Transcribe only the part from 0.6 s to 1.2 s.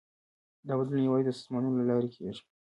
دا بدلون